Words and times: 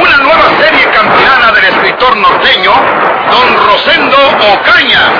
Una 0.00 0.16
nueva 0.18 0.56
serie 0.58 0.84
campilana 0.90 1.50
del 1.52 1.64
escritor 1.64 2.16
norteño, 2.16 2.72
don 3.30 3.66
Rosendo 3.66 4.16
Ocaña. 4.54 5.12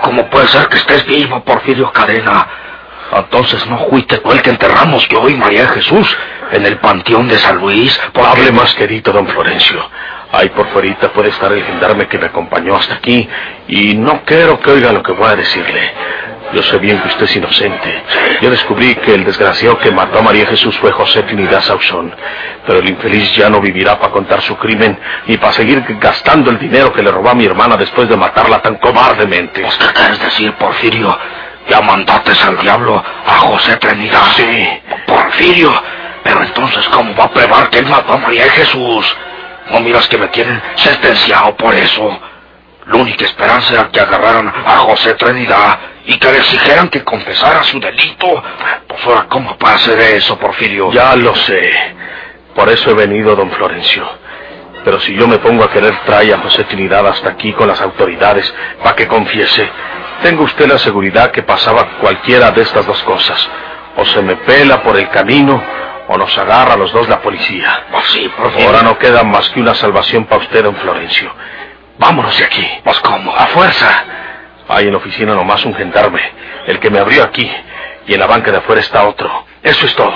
¿Cómo 0.00 0.30
puede 0.30 0.46
ser 0.48 0.68
que 0.68 0.76
estés 0.76 1.04
vivo, 1.06 1.44
Porfirio 1.44 1.92
Cadena? 1.92 2.46
Entonces 3.12 3.66
no 3.66 3.86
fuiste 3.90 4.18
tú 4.18 4.32
el 4.32 4.40
que 4.40 4.50
enterramos 4.50 5.06
yo 5.08 5.28
y 5.28 5.36
María 5.36 5.68
Jesús 5.68 6.16
en 6.52 6.66
el 6.66 6.78
panteón 6.78 7.28
de 7.28 7.38
San 7.38 7.58
Luis. 7.58 7.98
Pues 8.12 8.26
hable 8.26 8.52
más 8.52 8.74
querido, 8.74 9.12
don 9.12 9.26
Florencio. 9.26 9.84
Ahí 10.32 10.48
por 10.50 10.68
fuera 10.68 10.96
puede 11.12 11.28
estar 11.28 11.52
el 11.52 11.62
gendarme 11.62 12.06
que 12.08 12.18
me 12.18 12.26
acompañó 12.26 12.76
hasta 12.76 12.94
aquí 12.94 13.28
y 13.68 13.94
no 13.94 14.22
quiero 14.24 14.58
que 14.60 14.70
oiga 14.70 14.92
lo 14.92 15.02
que 15.02 15.12
voy 15.12 15.28
a 15.28 15.36
decirle. 15.36 15.92
Yo 16.54 16.62
sé 16.62 16.78
bien 16.78 17.00
que 17.00 17.08
usted 17.08 17.24
es 17.24 17.36
inocente. 17.36 18.02
Yo 18.40 18.50
descubrí 18.50 18.94
que 18.96 19.14
el 19.14 19.24
desgraciado 19.24 19.78
que 19.78 19.90
mató 19.90 20.18
a 20.18 20.22
María 20.22 20.46
Jesús 20.46 20.76
fue 20.78 20.90
José 20.92 21.22
Trinidad 21.22 21.62
Sauzón. 21.62 22.14
Pero 22.66 22.78
el 22.80 22.88
infeliz 22.88 23.34
ya 23.34 23.48
no 23.48 23.60
vivirá 23.60 23.98
para 23.98 24.12
contar 24.12 24.42
su 24.42 24.56
crimen 24.56 24.98
ni 25.26 25.38
para 25.38 25.52
seguir 25.52 25.82
gastando 25.98 26.50
el 26.50 26.58
dinero 26.58 26.92
que 26.92 27.02
le 27.02 27.10
robó 27.10 27.30
a 27.30 27.34
mi 27.34 27.46
hermana 27.46 27.76
después 27.76 28.08
de 28.08 28.16
matarla 28.16 28.60
tan 28.60 28.76
cobardemente. 28.76 29.62
¿Pues 29.62 29.76
qué 29.76 29.86
quieres 29.94 30.20
decir, 30.20 30.52
Porfirio? 30.54 31.18
Ya 31.68 31.80
mandaste 31.80 32.32
al 32.44 32.58
diablo 32.58 33.02
a 33.26 33.38
José 33.38 33.76
Trinidad. 33.76 34.24
Sí. 34.36 34.68
Porfirio. 35.06 35.72
Pero 36.22 36.42
entonces, 36.42 36.86
¿cómo 36.88 37.14
va 37.14 37.24
a 37.24 37.30
probar 37.30 37.70
que 37.70 37.78
él 37.78 37.86
mató 37.86 38.12
a 38.12 38.18
María 38.18 38.48
Jesús? 38.50 39.16
¿No 39.70 39.80
miras 39.80 40.08
que 40.08 40.18
me 40.18 40.28
tienen 40.28 40.60
sentenciado 40.76 41.56
por 41.56 41.74
eso? 41.74 42.20
La 42.86 42.96
única 42.96 43.24
esperanza 43.24 43.74
era 43.74 43.88
que 43.90 44.00
agarraran 44.00 44.48
a 44.48 44.78
José 44.78 45.14
Trinidad 45.14 45.78
y 46.04 46.18
que 46.18 46.32
le 46.32 46.38
exigieran 46.38 46.88
que 46.88 47.04
confesara 47.04 47.62
su 47.62 47.78
delito. 47.78 48.42
Pues 48.88 49.06
ahora, 49.06 49.26
¿cómo 49.28 49.56
puede 49.56 49.74
hacer 49.74 49.98
eso, 50.00 50.36
Porfirio? 50.38 50.92
Ya 50.92 51.14
lo 51.14 51.34
sé. 51.34 51.72
Por 52.54 52.68
eso 52.68 52.90
he 52.90 52.94
venido, 52.94 53.36
don 53.36 53.50
Florencio. 53.52 54.06
Pero 54.84 54.98
si 55.00 55.14
yo 55.14 55.28
me 55.28 55.38
pongo 55.38 55.62
a 55.64 55.70
querer 55.70 55.96
traer 56.04 56.34
a 56.34 56.38
José 56.38 56.64
Trinidad 56.64 57.06
hasta 57.06 57.30
aquí 57.30 57.52
con 57.52 57.68
las 57.68 57.80
autoridades 57.80 58.52
para 58.82 58.96
que 58.96 59.06
confiese, 59.06 59.70
tengo 60.22 60.42
usted 60.42 60.66
la 60.66 60.78
seguridad 60.78 61.30
que 61.30 61.42
pasaba 61.42 61.98
cualquiera 62.00 62.50
de 62.50 62.62
estas 62.62 62.84
dos 62.84 63.00
cosas. 63.04 63.48
O 63.96 64.04
se 64.04 64.22
me 64.22 64.36
pela 64.36 64.82
por 64.82 64.98
el 64.98 65.08
camino, 65.08 65.62
o 66.12 66.18
nos 66.18 66.36
agarra 66.36 66.74
a 66.74 66.76
los 66.76 66.92
dos 66.92 67.08
la 67.08 67.20
policía. 67.22 67.84
Pues 67.90 68.04
sí, 68.06 68.30
Porfirio. 68.36 68.66
Ahora 68.66 68.82
no 68.82 68.98
queda 68.98 69.24
más 69.24 69.48
que 69.50 69.60
una 69.60 69.74
salvación 69.74 70.26
para 70.26 70.42
usted, 70.42 70.62
don 70.62 70.76
Florencio. 70.76 71.32
Vámonos 71.98 72.36
de 72.38 72.44
aquí. 72.44 72.68
Pues 72.84 72.98
cómo. 73.00 73.34
A 73.34 73.46
fuerza. 73.46 74.04
Hay 74.68 74.86
en 74.86 74.92
la 74.92 74.98
oficina 74.98 75.34
nomás 75.34 75.64
un 75.64 75.74
gendarme, 75.74 76.20
el 76.66 76.78
que 76.80 76.90
me 76.90 76.98
abrió 76.98 77.24
aquí, 77.24 77.50
y 78.06 78.14
en 78.14 78.20
la 78.20 78.26
banca 78.26 78.50
de 78.50 78.58
afuera 78.58 78.80
está 78.80 79.06
otro. 79.06 79.46
Eso 79.62 79.86
es 79.86 79.94
todo. 79.94 80.12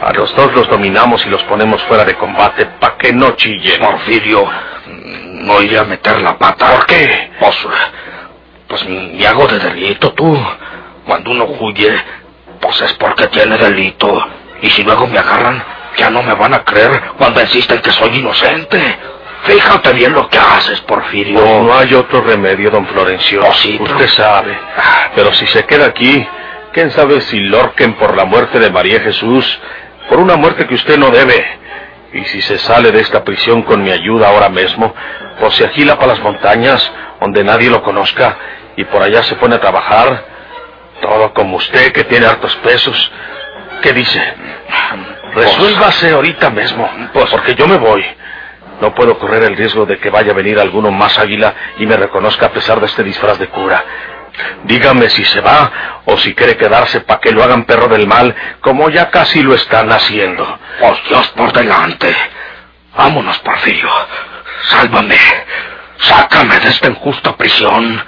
A 0.00 0.12
los 0.12 0.34
dos 0.34 0.52
los 0.54 0.68
dominamos 0.68 1.24
y 1.26 1.28
los 1.28 1.42
ponemos 1.44 1.82
fuera 1.82 2.04
de 2.04 2.14
combate 2.14 2.66
para 2.80 2.96
que 2.96 3.12
no 3.12 3.32
chillen. 3.32 3.80
Porfirio, 3.80 4.48
no 4.86 5.60
iré 5.62 5.78
a 5.78 5.84
meter 5.84 6.20
la 6.20 6.38
pata. 6.38 6.72
¿Por 6.72 6.86
qué? 6.86 7.32
Pues, 7.38 7.56
pues 8.66 8.88
me 8.88 9.26
hago 9.26 9.46
de 9.46 9.58
delito, 9.58 10.12
tú. 10.12 10.38
Cuando 11.06 11.30
uno 11.30 11.44
huye, 11.44 11.92
pues 12.60 12.80
es 12.82 12.92
porque 12.94 13.26
tiene 13.28 13.56
delito. 13.56 14.26
Y 14.62 14.70
si 14.70 14.82
luego 14.82 15.06
me 15.06 15.18
agarran, 15.18 15.62
ya 15.96 16.10
no 16.10 16.22
me 16.22 16.34
van 16.34 16.54
a 16.54 16.64
creer 16.64 17.00
cuando 17.16 17.40
insisten 17.40 17.80
que 17.80 17.90
soy 17.92 18.16
inocente. 18.18 18.80
Fíjate 19.44 19.92
bien 19.92 20.12
lo 20.12 20.28
que 20.28 20.38
haces, 20.38 20.80
Porfirio. 20.80 21.40
Pues 21.40 21.62
no 21.62 21.74
hay 21.78 21.94
otro 21.94 22.20
remedio, 22.22 22.70
don 22.70 22.86
Florencio. 22.86 23.40
Oh, 23.46 23.54
sí, 23.54 23.78
pero- 23.80 23.92
Usted 23.96 24.08
sabe. 24.08 24.58
Pero 25.14 25.32
si 25.32 25.46
se 25.46 25.64
queda 25.64 25.86
aquí, 25.86 26.26
quién 26.72 26.90
sabe 26.90 27.20
si 27.20 27.38
lorquen 27.40 27.94
por 27.94 28.16
la 28.16 28.24
muerte 28.24 28.58
de 28.58 28.70
María 28.70 29.00
Jesús, 29.00 29.58
por 30.08 30.18
una 30.18 30.36
muerte 30.36 30.66
que 30.66 30.74
usted 30.74 30.98
no 30.98 31.10
debe. 31.10 31.46
Y 32.12 32.24
si 32.24 32.40
se 32.42 32.58
sale 32.58 32.90
de 32.90 33.00
esta 33.00 33.22
prisión 33.22 33.62
con 33.62 33.82
mi 33.82 33.90
ayuda 33.90 34.28
ahora 34.28 34.48
mismo, 34.48 34.94
o 35.40 35.50
se 35.50 35.64
agila 35.66 35.96
para 35.96 36.14
las 36.14 36.20
montañas, 36.20 36.90
donde 37.20 37.44
nadie 37.44 37.70
lo 37.70 37.82
conozca, 37.82 38.36
y 38.76 38.84
por 38.84 39.02
allá 39.02 39.22
se 39.22 39.36
pone 39.36 39.54
a 39.56 39.60
trabajar, 39.60 40.24
todo 41.00 41.32
como 41.32 41.56
usted 41.58 41.92
que 41.92 42.04
tiene 42.04 42.26
hartos 42.26 42.56
pesos. 42.56 43.12
¿Qué 43.82 43.92
dice? 43.92 44.22
Resuélvase 45.34 46.10
ahorita 46.10 46.50
mismo, 46.50 46.90
pues 47.12 47.30
porque 47.30 47.54
yo 47.54 47.66
me 47.66 47.76
voy. 47.76 48.04
No 48.80 48.94
puedo 48.94 49.18
correr 49.18 49.42
el 49.44 49.56
riesgo 49.56 49.86
de 49.86 49.98
que 49.98 50.10
vaya 50.10 50.32
a 50.32 50.34
venir 50.34 50.58
alguno 50.58 50.90
más 50.90 51.18
águila 51.18 51.54
y 51.78 51.86
me 51.86 51.96
reconozca 51.96 52.46
a 52.46 52.50
pesar 52.50 52.80
de 52.80 52.86
este 52.86 53.02
disfraz 53.02 53.38
de 53.38 53.48
cura. 53.48 53.84
Dígame 54.64 55.08
si 55.10 55.24
se 55.24 55.40
va 55.40 56.00
o 56.04 56.16
si 56.16 56.34
quiere 56.34 56.56
quedarse 56.56 57.00
para 57.00 57.20
que 57.20 57.32
lo 57.32 57.42
hagan 57.42 57.64
perro 57.64 57.88
del 57.88 58.06
mal, 58.06 58.34
como 58.60 58.88
ya 58.88 59.10
casi 59.10 59.42
lo 59.42 59.54
están 59.54 59.90
haciendo. 59.90 60.58
Pues 60.78 60.98
Dios 61.08 61.28
por 61.30 61.52
delante. 61.52 62.14
Vámonos, 62.96 63.38
Porfirio. 63.40 63.90
Sálvame. 64.68 65.18
Sácame 65.98 66.58
de 66.60 66.68
esta 66.68 66.88
injusta 66.88 67.36
prisión. 67.36 68.02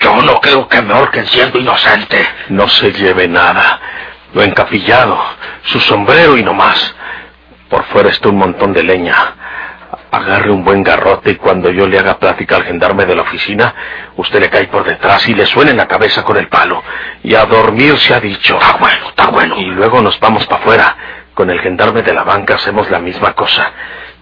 Yo 0.00 0.16
no 0.22 0.40
creo 0.40 0.68
que 0.68 0.82
me 0.82 0.94
ahorquen 0.94 1.26
siendo 1.26 1.58
inocente. 1.58 2.24
No 2.50 2.68
se 2.68 2.92
lleve 2.92 3.26
nada. 3.26 3.80
Lo 4.34 4.42
encapillado, 4.42 5.16
su 5.62 5.78
sombrero 5.80 6.36
y 6.36 6.42
no 6.42 6.52
más. 6.52 6.94
Por 7.68 7.84
fuera 7.84 8.10
está 8.10 8.28
un 8.28 8.36
montón 8.36 8.72
de 8.72 8.82
leña. 8.82 9.14
Agarre 10.10 10.50
un 10.50 10.64
buen 10.64 10.82
garrote 10.82 11.30
y 11.30 11.36
cuando 11.36 11.70
yo 11.70 11.86
le 11.86 11.98
haga 11.98 12.18
plática 12.18 12.56
al 12.56 12.64
gendarme 12.64 13.04
de 13.06 13.14
la 13.14 13.22
oficina, 13.22 13.74
usted 14.16 14.40
le 14.40 14.50
cae 14.50 14.66
por 14.66 14.84
detrás 14.84 15.28
y 15.28 15.34
le 15.34 15.46
suena 15.46 15.70
en 15.70 15.76
la 15.76 15.86
cabeza 15.86 16.24
con 16.24 16.36
el 16.36 16.48
palo. 16.48 16.82
Y 17.22 17.34
a 17.34 17.44
dormir 17.44 17.96
se 17.98 18.12
ha 18.12 18.20
dicho. 18.20 18.58
Está 18.60 18.76
bueno, 18.76 19.08
está 19.08 19.26
bueno. 19.28 19.56
Y 19.56 19.66
luego 19.66 20.02
nos 20.02 20.18
vamos 20.18 20.46
para 20.46 20.60
afuera. 20.60 20.96
Con 21.32 21.50
el 21.50 21.60
gendarme 21.60 22.02
de 22.02 22.12
la 22.12 22.24
banca 22.24 22.56
hacemos 22.56 22.90
la 22.90 22.98
misma 22.98 23.34
cosa. 23.34 23.72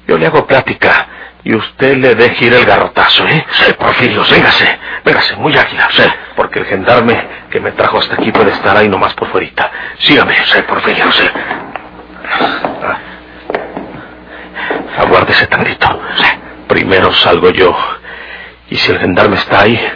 Yo 0.07 0.19
le 0.19 0.27
hago 0.27 0.47
plática 0.47 1.09
y 1.45 1.55
usted 1.55 1.97
le 1.97 2.15
deje 2.15 2.47
ir 2.47 2.55
el 2.55 2.65
garrotazo, 2.65 3.27
¿eh? 3.27 3.45
Sí, 3.51 3.73
Porfirio, 3.75 4.25
sí. 4.25 4.35
Véngase, 4.35 4.79
véngase, 5.05 5.37
muy 5.37 5.57
águila. 5.57 5.89
Sí. 5.91 6.05
Porque 6.37 6.61
el 6.61 6.67
gendarme 6.67 7.27
que 7.51 7.61
me 7.61 7.73
trajo 7.73 7.99
hasta 7.99 8.15
aquí 8.15 8.31
puede 8.31 8.53
estar 8.53 8.77
ahí 8.77 8.89
nomás 8.89 9.13
por 9.15 9.29
fuerita. 9.29 9.71
Sígame. 9.99 10.37
Sí, 10.45 10.63
Porfirio, 10.63 11.11
sí. 11.11 11.29
Aguárdese 14.99 15.47
tantito. 15.49 16.01
Primero 16.69 17.13
salgo 17.13 17.51
yo. 17.51 17.77
Y 18.71 18.77
si 18.77 18.93
el 18.93 19.01
gendarme 19.01 19.37
está 19.37 19.63
ahí, 19.63 19.93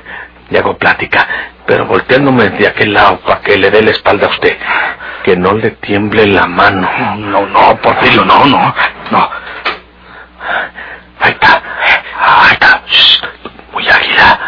le 0.51 0.59
hago 0.59 0.77
plática. 0.77 1.27
Pero 1.65 1.87
volteándome 1.87 2.51
de 2.51 2.67
aquel 2.67 2.93
lado 2.93 3.21
para 3.21 3.41
que 3.41 3.57
le 3.57 3.71
dé 3.71 3.83
la 3.83 3.93
espalda 3.93 4.27
a 4.27 4.31
usted. 4.31 4.57
Que 5.23 5.37
no 5.37 5.53
le 5.53 5.71
tiemble 5.73 6.27
la 6.27 6.47
mano. 6.47 6.91
No, 7.17 7.47
no, 7.47 7.77
Porfirio, 7.77 8.25
no, 8.25 8.45
no, 8.47 8.75
no. 9.13 9.31
Ahí 11.27 11.33
está. 11.33 11.63
Ahí 12.21 12.53
está. 12.53 12.83
Shh. 12.87 13.21
Muy 13.73 13.89
águila. 13.89 14.41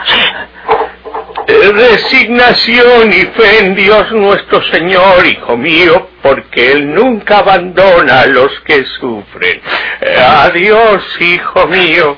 Resignación 1.75 3.13
y 3.13 3.23
fe 3.37 3.59
en 3.61 3.75
Dios 3.75 4.13
nuestro 4.13 4.63
Señor, 4.71 5.27
hijo 5.27 5.57
mío, 5.57 6.09
porque 6.23 6.73
Él 6.73 6.95
nunca 6.95 7.39
abandona 7.39 8.21
a 8.21 8.27
los 8.27 8.51
que 8.61 8.85
sufren. 9.01 9.61
Eh, 10.01 10.17
Adiós, 10.21 11.03
hijo 11.21 11.67
mío. 11.67 12.17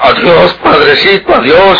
Adiós, 0.00 0.52
padrecito, 0.62 1.34
adiós. 1.34 1.78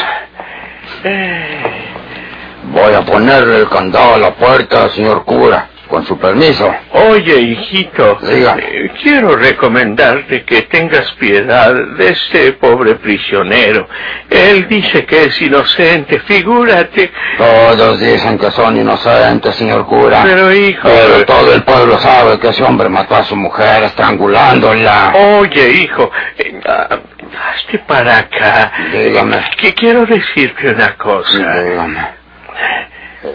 Voy 2.64 2.94
a 2.94 3.02
ponerle 3.02 3.58
el 3.58 3.68
candado 3.68 4.14
a 4.14 4.18
la 4.18 4.34
puerta, 4.34 4.88
señor 4.90 5.24
cura. 5.24 5.68
Con 5.88 6.04
su 6.04 6.18
permiso. 6.18 6.68
Oye, 6.92 7.40
hijito, 7.40 8.18
eh, 8.28 8.90
quiero 9.02 9.36
recomendarte 9.36 10.44
que 10.44 10.62
tengas 10.62 11.12
piedad 11.12 11.72
de 11.96 12.08
este 12.08 12.52
pobre 12.54 12.96
prisionero. 12.96 13.88
Él 14.28 14.66
dice 14.68 15.06
que 15.06 15.24
es 15.24 15.42
inocente, 15.42 16.18
figúrate. 16.20 17.12
Todos 17.38 18.00
dicen 18.00 18.36
que 18.36 18.50
son 18.50 18.76
inocentes, 18.76 19.54
señor 19.54 19.86
cura. 19.86 20.22
Pero, 20.24 20.52
hijo... 20.52 20.88
Pero 20.88 21.20
eh, 21.20 21.24
todo 21.24 21.54
el 21.54 21.62
pueblo 21.62 21.98
sabe 21.98 22.38
que 22.40 22.48
ese 22.48 22.64
hombre 22.64 22.88
mató 22.88 23.14
a 23.14 23.24
su 23.24 23.36
mujer 23.36 23.84
estrangulándola. 23.84 25.12
Oye, 25.14 25.70
hijo, 25.70 26.10
eh, 26.36 26.60
hazte 26.66 27.78
para 27.86 28.18
acá. 28.18 28.72
Dígame. 28.92 29.38
Que 29.56 29.72
quiero 29.72 30.04
decirte 30.04 30.70
una 30.70 30.96
cosa. 30.96 31.38
Dígame. 31.62 32.00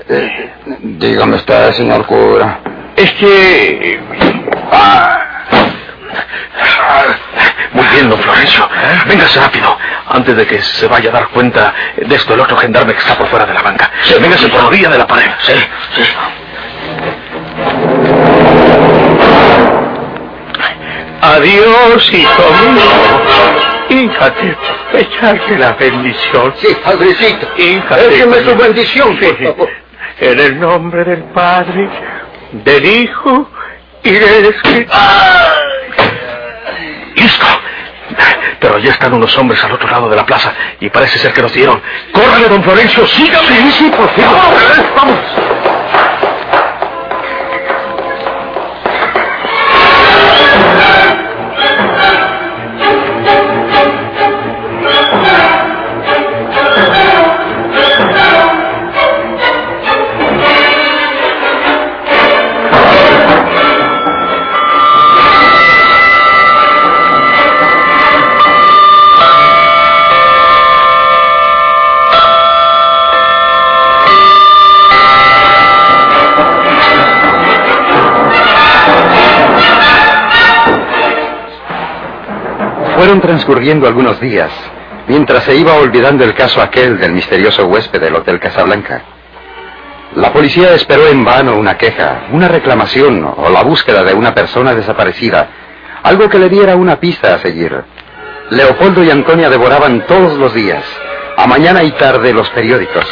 Eh, 0.10 0.50
dígame 0.82 1.36
usted, 1.36 1.74
señor 1.74 2.06
cura. 2.06 2.60
Es 2.96 3.12
que... 3.14 4.00
Ah. 4.72 5.18
Muy 7.74 7.86
bien, 7.88 8.10
don 8.10 8.20
Florencio. 8.20 8.68
Véngase 9.08 9.40
rápido, 9.40 9.78
antes 10.10 10.36
de 10.36 10.46
que 10.46 10.62
se 10.62 10.88
vaya 10.88 11.10
a 11.10 11.14
dar 11.14 11.28
cuenta 11.30 11.74
de 11.98 12.16
esto 12.16 12.34
el 12.34 12.40
otro 12.42 12.58
gendarme 12.58 12.94
que 12.94 13.00
está 13.00 13.18
por 13.18 13.28
fuera 13.28 13.46
de 13.46 13.54
la 13.54 13.62
banca. 13.62 13.92
Véngase 14.20 14.48
por 14.50 14.62
la 14.62 14.68
orilla 14.68 14.90
de 14.90 14.98
la 14.98 15.08
pared. 15.08 15.30
Sí, 15.46 15.54
sí. 15.96 16.04
Adiós, 21.22 22.14
hijo 22.14 22.44
mío. 22.74 23.71
Híjate, 23.92 24.58
echarte 24.94 25.58
la 25.58 25.74
bendición. 25.74 26.54
Sí, 26.58 26.68
padrecito. 26.84 27.48
Híjate. 27.58 28.08
Déjeme 28.10 28.36
su 28.44 28.56
bendición, 28.56 29.18
por 29.18 29.38
Sí. 29.38 29.44
favor. 29.46 29.70
En 30.20 30.40
el 30.40 30.60
nombre 30.60 31.04
del 31.04 31.24
Padre, 31.26 31.90
del 32.52 32.86
Hijo 32.86 33.50
y 34.04 34.12
del 34.12 34.46
Espíritu. 34.46 34.92
¡Listo! 37.16 37.46
Pero 38.60 38.78
ya 38.80 38.92
están 38.92 39.14
unos 39.14 39.36
hombres 39.38 39.64
al 39.64 39.72
otro 39.72 39.90
lado 39.90 40.08
de 40.10 40.16
la 40.16 40.26
plaza 40.26 40.54
y 40.80 40.90
parece 40.90 41.18
ser 41.18 41.34
que 41.34 41.42
nos 41.42 41.52
dieron. 41.54 41.82
¡Córrale, 42.14 42.48
don 42.48 42.64
Florencio! 42.64 43.06
¡Sígame! 43.08 43.48
Sí, 43.48 43.72
sí, 43.72 43.92
por 43.96 44.08
favor. 44.12 44.40
¡Vamos! 44.96 45.18
Fueron 83.02 83.20
transcurriendo 83.20 83.88
algunos 83.88 84.20
días, 84.20 84.52
mientras 85.08 85.44
se 85.46 85.56
iba 85.56 85.74
olvidando 85.74 86.24
el 86.24 86.36
caso 86.36 86.62
aquel 86.62 87.00
del 87.00 87.14
misterioso 87.14 87.66
huésped 87.66 88.00
del 88.00 88.14
Hotel 88.14 88.40
Casablanca. 88.40 89.02
La 90.14 90.32
policía 90.32 90.76
esperó 90.76 91.08
en 91.08 91.26
vano 91.26 91.56
una 91.56 91.80
queja, 91.80 92.28
una 92.32 92.48
reclamación 92.48 93.34
o 93.36 93.50
la 93.50 93.64
búsqueda 93.64 94.04
de 94.04 94.14
una 94.14 94.36
persona 94.36 94.76
desaparecida, 94.76 95.50
algo 96.04 96.30
que 96.30 96.38
le 96.38 96.48
diera 96.48 96.76
una 96.76 97.00
pista 97.00 97.34
a 97.34 97.40
seguir. 97.40 97.76
Leopoldo 98.52 99.04
y 99.04 99.10
Antonia 99.10 99.50
devoraban 99.50 100.06
todos 100.06 100.38
los 100.38 100.54
días, 100.54 100.86
a 101.38 101.48
mañana 101.48 101.82
y 101.82 101.94
tarde, 101.94 102.32
los 102.34 102.52
periódicos, 102.52 103.08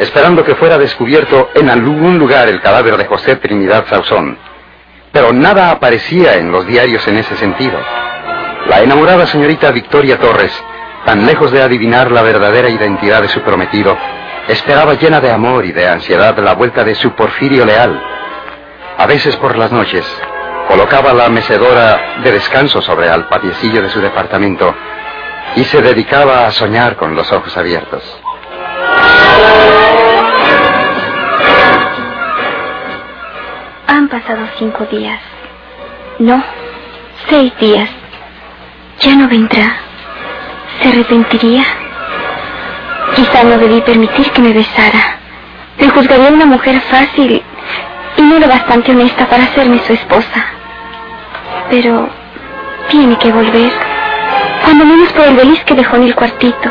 esperando 0.00 0.44
que 0.44 0.54
fuera 0.56 0.76
descubierto 0.76 1.48
en 1.54 1.70
algún 1.70 2.18
lugar 2.18 2.46
el 2.50 2.60
cadáver 2.60 2.98
de 2.98 3.06
José 3.06 3.36
Trinidad 3.36 3.86
Sauzón. 3.88 4.36
Pero 5.12 5.32
nada 5.32 5.70
aparecía 5.70 6.34
en 6.34 6.52
los 6.52 6.66
diarios 6.66 7.08
en 7.08 7.16
ese 7.16 7.36
sentido. 7.36 7.78
La 8.70 8.82
enamorada 8.82 9.26
señorita 9.26 9.72
Victoria 9.72 10.16
Torres, 10.20 10.52
tan 11.04 11.26
lejos 11.26 11.50
de 11.50 11.60
adivinar 11.60 12.12
la 12.12 12.22
verdadera 12.22 12.68
identidad 12.68 13.20
de 13.20 13.26
su 13.26 13.40
prometido, 13.40 13.98
esperaba 14.46 14.94
llena 14.94 15.20
de 15.20 15.32
amor 15.32 15.66
y 15.66 15.72
de 15.72 15.88
ansiedad 15.88 16.38
la 16.38 16.54
vuelta 16.54 16.84
de 16.84 16.94
su 16.94 17.10
Porfirio 17.16 17.64
leal. 17.64 18.00
A 18.96 19.06
veces 19.06 19.34
por 19.38 19.58
las 19.58 19.72
noches, 19.72 20.06
colocaba 20.68 21.12
la 21.12 21.28
mecedora 21.28 22.20
de 22.22 22.30
descanso 22.30 22.80
sobre 22.80 23.12
el 23.12 23.24
patiecillo 23.24 23.82
de 23.82 23.90
su 23.90 24.00
departamento 24.00 24.72
y 25.56 25.64
se 25.64 25.82
dedicaba 25.82 26.46
a 26.46 26.52
soñar 26.52 26.94
con 26.94 27.16
los 27.16 27.32
ojos 27.32 27.56
abiertos. 27.56 28.04
Han 33.88 34.08
pasado 34.08 34.46
cinco 34.60 34.84
días. 34.84 35.20
No, 36.20 36.40
seis 37.28 37.52
días. 37.58 37.90
Ya 39.00 39.14
no 39.16 39.28
vendrá. 39.28 39.76
¿Se 40.82 40.88
arrepentiría? 40.88 41.64
Quizá 43.14 43.44
no 43.44 43.58
debí 43.58 43.80
permitir 43.80 44.30
que 44.30 44.42
me 44.42 44.52
besara. 44.52 45.18
Le 45.78 45.88
juzgaría 45.88 46.28
una 46.28 46.46
mujer 46.46 46.80
fácil 46.82 47.42
y 48.16 48.22
no 48.22 48.38
lo 48.38 48.46
bastante 48.46 48.90
honesta 48.92 49.26
para 49.26 49.44
hacerme 49.44 49.78
su 49.86 49.94
esposa. 49.94 50.44
Pero 51.70 52.10
tiene 52.88 53.16
que 53.18 53.32
volver. 53.32 53.72
Cuando 54.64 54.84
menos 54.84 55.10
por 55.12 55.24
el 55.26 55.36
beliz 55.36 55.64
que 55.64 55.74
dejó 55.74 55.96
en 55.96 56.02
el 56.04 56.14
cuartito. 56.14 56.70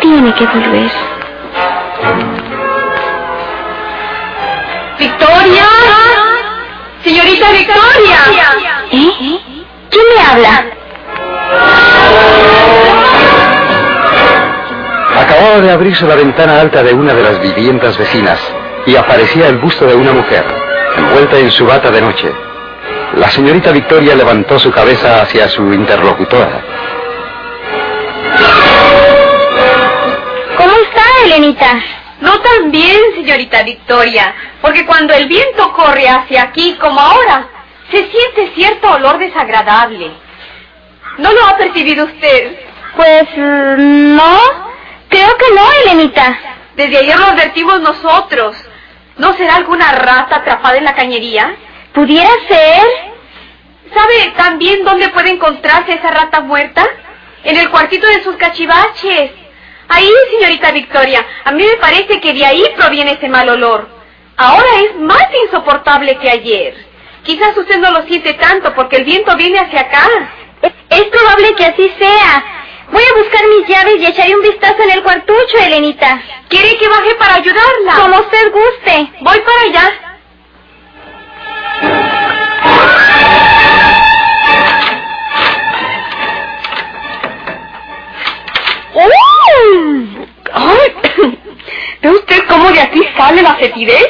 Tiene 0.00 0.32
que 0.34 0.46
volver. 0.46 0.90
¡Victoria! 4.98 5.66
¡Señorita 7.02 7.50
Victoria! 7.50 8.18
¿Eh? 8.92 9.40
¿Quién 9.90 10.04
me 10.14 10.22
habla? 10.24 10.64
Acababa 15.16 15.60
de 15.60 15.70
abrirse 15.70 16.06
la 16.06 16.16
ventana 16.16 16.60
alta 16.60 16.82
de 16.82 16.94
una 16.94 17.14
de 17.14 17.22
las 17.22 17.40
viviendas 17.40 17.96
vecinas 17.96 18.40
y 18.86 18.96
aparecía 18.96 19.48
el 19.48 19.58
busto 19.58 19.86
de 19.86 19.94
una 19.94 20.12
mujer, 20.12 20.44
envuelta 20.96 21.38
en 21.38 21.50
su 21.50 21.66
bata 21.66 21.90
de 21.90 22.00
noche. 22.00 22.32
La 23.16 23.28
señorita 23.28 23.72
Victoria 23.72 24.14
levantó 24.14 24.58
su 24.58 24.70
cabeza 24.70 25.22
hacia 25.22 25.48
su 25.48 25.62
interlocutora. 25.72 26.62
¿Cómo 30.56 30.72
está, 30.72 31.02
Elenita? 31.26 31.80
No 32.20 32.38
tan 32.40 32.70
bien, 32.70 32.98
señorita 33.14 33.62
Victoria, 33.64 34.34
porque 34.60 34.86
cuando 34.86 35.12
el 35.12 35.26
viento 35.26 35.72
corre 35.72 36.08
hacia 36.08 36.42
aquí 36.44 36.76
como 36.80 37.00
ahora, 37.00 37.48
se 37.90 37.98
siente 38.10 38.52
cierto 38.54 38.90
olor 38.92 39.18
desagradable. 39.18 40.12
¿No 41.18 41.32
lo 41.32 41.46
ha 41.46 41.56
percibido 41.56 42.06
usted? 42.06 42.58
Pues 42.96 43.24
no, 43.36 44.38
creo 45.08 45.36
que 45.36 45.54
no, 45.54 45.72
Elenita. 45.84 46.38
Desde 46.76 46.98
ayer 46.98 47.18
lo 47.18 47.26
advertimos 47.26 47.80
nosotros. 47.80 48.56
¿No 49.18 49.34
será 49.36 49.56
alguna 49.56 49.92
rata 49.92 50.36
atrapada 50.36 50.78
en 50.78 50.84
la 50.84 50.94
cañería? 50.94 51.54
¿Pudiera 51.92 52.30
ser? 52.48 52.82
¿Sabe 53.94 54.32
también 54.36 54.84
dónde 54.84 55.10
puede 55.10 55.30
encontrarse 55.30 55.92
esa 55.92 56.10
rata 56.10 56.40
muerta? 56.40 56.86
En 57.44 57.58
el 57.58 57.70
cuartito 57.70 58.06
de 58.06 58.22
sus 58.22 58.36
cachivaches. 58.36 59.32
Ahí, 59.88 60.10
señorita 60.30 60.72
Victoria, 60.72 61.26
a 61.44 61.52
mí 61.52 61.62
me 61.62 61.76
parece 61.76 62.20
que 62.20 62.32
de 62.32 62.46
ahí 62.46 62.64
proviene 62.76 63.12
ese 63.12 63.28
mal 63.28 63.48
olor. 63.50 63.88
Ahora 64.36 64.68
es 64.84 64.96
más 64.96 65.26
insoportable 65.44 66.16
que 66.16 66.30
ayer. 66.30 66.74
Quizás 67.22 67.56
usted 67.56 67.78
no 67.78 67.90
lo 67.90 68.02
siente 68.04 68.32
tanto 68.34 68.74
porque 68.74 68.96
el 68.96 69.04
viento 69.04 69.36
viene 69.36 69.58
hacia 69.58 69.82
acá. 69.82 70.08
Es, 70.92 71.04
probable 71.04 71.54
que 71.56 71.64
así 71.64 71.92
sea. 71.98 72.44
Voy 72.90 73.02
a 73.02 73.18
buscar 73.18 73.40
mis 73.48 73.66
llaves 73.66 73.96
y 73.98 74.06
echaré 74.06 74.34
un 74.34 74.42
vistazo 74.42 74.82
en 74.82 74.90
el 74.90 75.02
cuartucho, 75.02 75.56
Elenita. 75.58 76.20
¿Quiere 76.48 76.76
que 76.76 76.88
baje 76.88 77.14
para 77.14 77.36
ayudarla? 77.36 77.94
Como 77.96 78.18
usted 78.18 78.52
guste. 78.52 79.12
Voy 79.20 79.40
para 79.40 79.62
allá. 79.62 79.92
¡Oh! 88.94 89.08
¡Ay! 90.52 90.94
¿Ve 92.02 92.10
usted 92.10 92.44
cómo 92.48 92.70
de 92.70 92.80
aquí 92.80 93.02
sale 93.16 93.40
la 93.40 93.54
fetidez? 93.54 94.08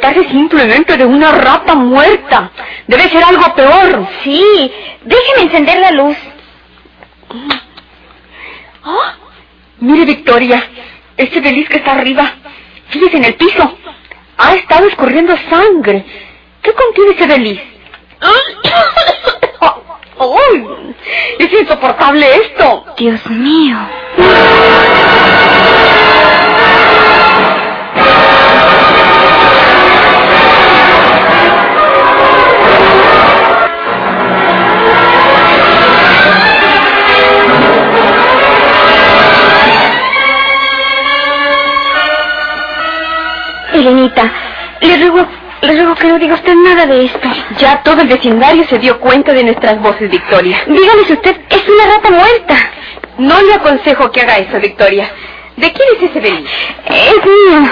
Tratarse 0.00 0.28
simplemente 0.30 0.96
de 0.96 1.04
una 1.04 1.32
rata 1.32 1.74
muerta. 1.74 2.52
Debe 2.86 3.08
ser 3.08 3.24
algo 3.24 3.52
peor. 3.54 4.06
Sí, 4.22 4.72
déjeme 5.02 5.42
encender 5.42 5.78
la 5.80 5.90
luz. 5.90 6.16
Ah, 8.84 9.14
Mire, 9.80 10.04
Victoria, 10.04 10.62
ese 11.16 11.40
Belis 11.40 11.68
que 11.68 11.78
está 11.78 11.92
arriba, 11.92 12.32
fíjese 12.88 13.16
en 13.16 13.24
el 13.24 13.34
piso, 13.34 13.78
ha 14.36 14.54
estado 14.54 14.86
escurriendo 14.86 15.36
sangre. 15.50 16.04
¿Qué 16.62 16.72
contiene 16.72 17.16
ese? 17.16 17.60
¡Ay! 20.20 20.66
¡Es 21.38 21.52
insoportable 21.52 22.26
esto! 22.36 22.84
Dios 22.96 23.24
mío. 23.30 23.78
Le 44.80 44.96
ruego, 44.96 45.26
le 45.62 45.72
ruego 45.72 45.94
que 45.94 46.08
no 46.08 46.18
diga 46.18 46.34
usted 46.34 46.54
nada 46.54 46.86
de 46.86 47.04
esto. 47.06 47.28
Ya 47.58 47.82
todo 47.82 48.00
el 48.02 48.08
vecindario 48.08 48.64
se 48.66 48.78
dio 48.78 48.98
cuenta 49.00 49.32
de 49.32 49.44
nuestras 49.44 49.80
voces, 49.80 50.10
Victoria. 50.10 50.62
Dígame 50.66 51.04
si 51.04 51.12
usted 51.14 51.36
es 51.48 51.68
una 51.68 51.94
rata 51.94 52.10
muerta. 52.10 52.56
No 53.18 53.42
le 53.42 53.54
aconsejo 53.54 54.10
que 54.12 54.20
haga 54.20 54.38
eso, 54.38 54.60
Victoria. 54.60 55.10
¿De 55.56 55.72
quién 55.72 55.88
es 55.96 56.10
ese 56.10 56.20
Belis? 56.20 56.50
Es 56.86 57.16
mío. 57.24 57.70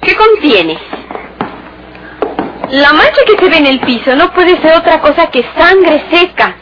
¿Qué 0.00 0.14
contiene? 0.14 0.78
La 2.70 2.92
mancha 2.92 3.22
que 3.26 3.36
se 3.36 3.48
ve 3.48 3.56
en 3.58 3.66
el 3.66 3.80
piso 3.80 4.14
no 4.14 4.32
puede 4.32 4.60
ser 4.60 4.76
otra 4.76 5.00
cosa 5.00 5.26
que 5.26 5.44
sangre 5.56 6.04
seca. 6.10 6.54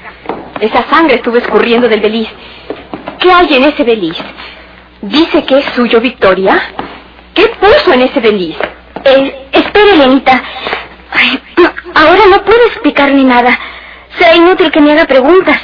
Esa 0.60 0.84
sangre 0.88 1.16
estuvo 1.16 1.36
escurriendo 1.36 1.88
del 1.88 2.00
Belis. 2.00 2.28
¿Qué 3.18 3.30
hay 3.30 3.54
en 3.54 3.64
ese 3.64 3.84
Belis? 3.84 4.16
Dice 5.02 5.44
que 5.44 5.58
es 5.58 5.64
suyo, 5.74 6.00
Victoria. 6.00 6.62
¿Qué 7.34 7.48
puso 7.60 7.92
en 7.92 8.02
ese 8.02 8.20
Belis? 8.20 8.56
Eh, 9.04 9.43
Elenita. 9.92 10.42
Ahora 11.94 12.22
no 12.30 12.44
puedo 12.44 12.66
explicar 12.66 13.12
ni 13.12 13.24
nada. 13.24 13.58
Será 14.18 14.34
inútil 14.34 14.70
que 14.70 14.80
me 14.80 14.92
haga 14.92 15.04
preguntas. 15.06 15.60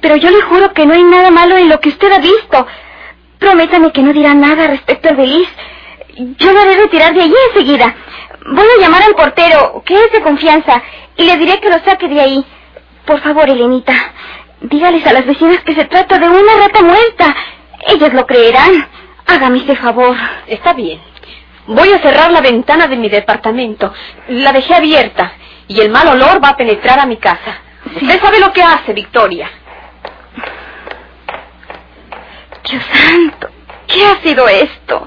Pero 0.00 0.16
yo 0.16 0.30
le 0.30 0.42
juro 0.42 0.72
que 0.72 0.86
no 0.86 0.94
hay 0.94 1.02
nada 1.02 1.30
malo 1.30 1.56
en 1.56 1.68
lo 1.68 1.80
que 1.80 1.88
usted 1.88 2.10
ha 2.12 2.18
visto. 2.18 2.66
Prométame 3.38 3.92
que 3.92 4.02
no 4.02 4.12
dirá 4.12 4.34
nada 4.34 4.66
respecto 4.68 5.08
al 5.08 5.16
Belis. 5.16 5.48
Yo 6.16 6.52
lo 6.52 6.60
haré 6.60 6.76
retirar 6.76 7.14
de 7.14 7.22
allí 7.22 7.34
enseguida. 7.48 7.94
Voy 8.46 8.66
a 8.76 8.80
llamar 8.80 9.02
al 9.02 9.14
portero, 9.14 9.82
que 9.84 9.94
es 9.94 10.12
de 10.12 10.22
confianza, 10.22 10.82
y 11.16 11.24
le 11.24 11.36
diré 11.36 11.60
que 11.60 11.68
lo 11.68 11.78
saque 11.84 12.08
de 12.08 12.20
ahí. 12.20 12.44
Por 13.04 13.20
favor, 13.20 13.48
Elenita, 13.48 13.92
dígales 14.60 15.06
a 15.06 15.12
las 15.12 15.26
vecinas 15.26 15.62
que 15.64 15.74
se 15.74 15.84
trata 15.84 16.18
de 16.18 16.28
una 16.28 16.54
rata 16.60 16.82
muerta. 16.82 17.36
Ellas 17.86 18.12
lo 18.12 18.26
creerán. 18.26 18.88
Hágame 19.26 19.58
ese 19.58 19.76
favor. 19.76 20.16
Está 20.46 20.72
bien. 20.72 21.00
Voy 21.68 21.92
a 21.92 21.98
cerrar 22.00 22.30
la 22.32 22.40
ventana 22.40 22.88
de 22.88 22.96
mi 22.96 23.10
departamento. 23.10 23.92
La 24.28 24.52
dejé 24.52 24.74
abierta 24.74 25.32
y 25.68 25.78
el 25.80 25.90
mal 25.90 26.08
olor 26.08 26.42
va 26.42 26.50
a 26.50 26.56
penetrar 26.56 26.98
a 26.98 27.04
mi 27.04 27.18
casa. 27.18 27.58
Usted 27.94 28.20
sabe 28.20 28.40
lo 28.40 28.52
que 28.54 28.62
hace, 28.62 28.94
Victoria. 28.94 29.50
Dios 32.68 32.82
santo, 32.90 33.50
¿qué 33.86 34.06
ha 34.06 34.20
sido 34.22 34.48
esto? 34.48 35.06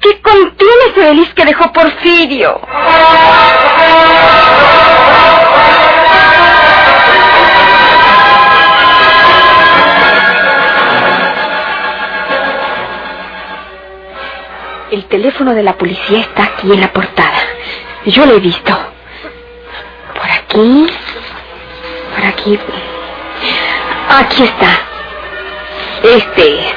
¿Qué 0.00 0.20
contiene 0.20 0.84
ese 0.90 1.00
Belis 1.00 1.34
que 1.34 1.44
dejó 1.44 1.72
Porfirio? 1.72 2.60
El 14.92 15.06
teléfono 15.06 15.54
de 15.54 15.62
la 15.62 15.72
policía 15.72 16.20
está 16.20 16.44
aquí 16.44 16.70
en 16.70 16.78
la 16.78 16.92
portada. 16.92 17.38
Yo 18.04 18.26
lo 18.26 18.34
he 18.34 18.40
visto. 18.40 18.78
Por 20.14 20.30
aquí. 20.30 20.86
Por 22.14 22.26
aquí. 22.26 22.58
Aquí 24.10 24.42
está. 24.42 24.80
Este 26.02 26.60
es. 26.60 26.74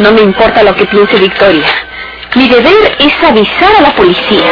No 0.00 0.10
me 0.10 0.22
importa 0.22 0.64
lo 0.64 0.74
que 0.74 0.84
piense 0.86 1.16
Victoria. 1.16 1.68
Mi 2.34 2.48
deber 2.48 2.96
es 2.98 3.22
avisar 3.22 3.76
a 3.78 3.82
la 3.82 3.94
policía. 3.94 4.42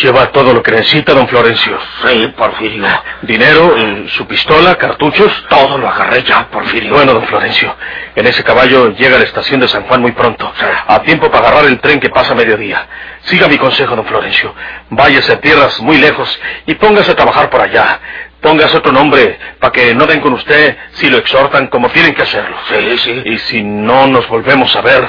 Lleva 0.00 0.32
todo 0.32 0.52
lo 0.52 0.62
que 0.62 0.72
necesita, 0.72 1.14
don 1.14 1.28
Florencio. 1.28 1.78
Sí, 2.04 2.26
Porfirio. 2.36 2.86
Dinero, 3.22 3.76
su 4.08 4.26
pistola, 4.26 4.74
cartuchos. 4.74 5.32
Todo 5.48 5.78
lo 5.78 5.88
agarré 5.88 6.24
ya, 6.24 6.48
Porfirio. 6.50 6.94
Bueno, 6.94 7.12
don 7.12 7.26
Florencio, 7.26 7.76
en 8.16 8.26
ese 8.26 8.42
caballo 8.42 8.90
llega 8.90 9.16
a 9.16 9.18
la 9.20 9.24
estación 9.24 9.60
de 9.60 9.68
San 9.68 9.84
Juan 9.84 10.00
muy 10.00 10.12
pronto. 10.12 10.52
A 10.88 11.00
tiempo 11.02 11.30
para 11.30 11.48
agarrar 11.48 11.66
el 11.70 11.80
tren 11.80 12.00
que 12.00 12.10
pasa 12.10 12.32
a 12.32 12.34
mediodía. 12.34 12.86
Siga 13.22 13.46
mi 13.46 13.56
consejo, 13.56 13.94
don 13.94 14.04
Florencio. 14.04 14.52
Váyase 14.90 15.32
a 15.32 15.40
tierras 15.40 15.80
muy 15.80 15.98
lejos 15.98 16.40
y 16.66 16.74
póngase 16.74 17.12
a 17.12 17.16
trabajar 17.16 17.48
por 17.48 17.60
allá. 17.60 18.00
Póngase 18.40 18.76
otro 18.76 18.92
nombre 18.92 19.38
para 19.60 19.72
que 19.72 19.94
no 19.94 20.06
den 20.06 20.20
con 20.20 20.32
usted 20.32 20.76
si 20.92 21.08
lo 21.08 21.18
exhortan 21.18 21.68
como 21.68 21.88
tienen 21.90 22.14
que 22.14 22.22
hacerlo. 22.22 22.56
Sí, 22.68 22.98
sí. 22.98 23.22
Y 23.26 23.38
si 23.38 23.62
no 23.62 24.06
nos 24.08 24.28
volvemos 24.28 24.74
a 24.74 24.80
ver, 24.80 25.06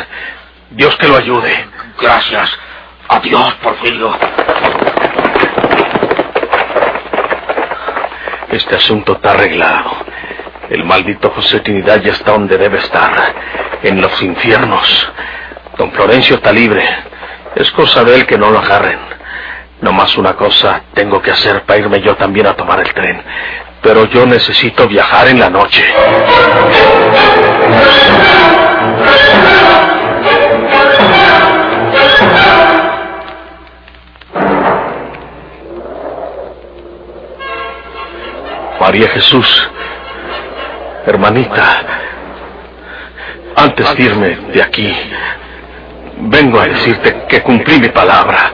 Dios 0.70 0.96
que 0.98 1.08
lo 1.08 1.18
ayude. 1.18 1.66
Gracias. 2.00 2.58
Adiós, 3.08 3.54
Porfirio. 3.62 4.12
Este 8.50 8.76
asunto 8.76 9.14
está 9.14 9.32
arreglado. 9.32 9.92
El 10.70 10.84
maldito 10.84 11.30
José 11.30 11.60
Trinidad 11.60 12.02
ya 12.02 12.14
está 12.14 12.32
donde 12.32 12.58
debe 12.58 12.80
estar, 12.80 13.12
en 13.84 14.02
los 14.02 14.22
infiernos. 14.22 15.12
Don 15.78 15.92
Florencio 15.92 16.38
está 16.38 16.52
libre. 16.52 16.84
Es 17.56 17.70
cosa 17.72 18.04
de 18.04 18.16
él 18.16 18.26
que 18.26 18.38
no 18.38 18.50
lo 18.50 18.60
agarren. 18.60 19.00
No 19.82 19.92
más 19.92 20.18
una 20.18 20.34
cosa 20.36 20.82
tengo 20.94 21.22
que 21.22 21.32
hacer 21.32 21.64
para 21.64 21.80
irme 21.80 22.02
yo 22.02 22.16
también 22.16 22.48
a 22.48 22.56
tomar 22.56 22.80
el 22.80 22.92
tren. 22.94 23.22
Pero 23.82 24.06
yo 24.06 24.26
necesito 24.26 24.88
viajar 24.88 25.28
en 25.28 25.40
la 25.40 25.50
noche. 25.50 25.86
María 38.86 39.10
Jesús, 39.10 39.70
hermanita, 41.08 41.82
antes 43.56 43.96
de 43.96 44.04
irme 44.04 44.30
de 44.54 44.62
aquí, 44.62 44.96
vengo 46.18 46.60
a 46.60 46.68
decirte 46.68 47.24
que 47.28 47.42
cumplí 47.42 47.80
mi 47.80 47.90
palabra. 47.90 48.52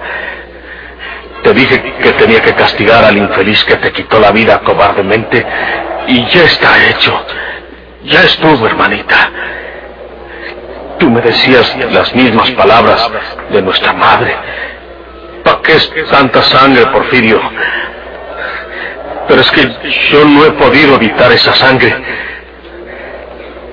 Te 1.44 1.54
dije 1.54 1.84
que 2.02 2.14
tenía 2.14 2.42
que 2.42 2.54
castigar 2.54 3.04
al 3.04 3.18
infeliz 3.18 3.62
que 3.66 3.76
te 3.76 3.92
quitó 3.92 4.22
la 4.22 4.32
vida 4.32 4.60
cobardemente 4.60 5.46
y 6.08 6.26
ya 6.28 6.44
está 6.44 6.82
hecho. 6.88 7.26
Ya 8.06 8.22
estuvo, 8.22 8.66
hermanita. 8.66 9.30
Tú 10.98 11.12
me 11.12 11.20
decías 11.20 11.76
las 11.92 12.16
mismas 12.16 12.50
palabras 12.52 13.06
de 13.52 13.62
nuestra 13.62 13.92
madre. 13.92 14.34
¿Para 15.44 15.62
qué 15.62 15.74
es 15.74 15.92
tanta 16.10 16.42
sangre, 16.44 16.86
Porfirio? 16.86 17.42
Pero 19.32 19.44
es 19.44 19.52
que 19.52 19.62
yo 20.12 20.26
no 20.26 20.44
he 20.44 20.52
podido 20.52 20.96
evitar 20.96 21.32
esa 21.32 21.54
sangre. 21.54 21.96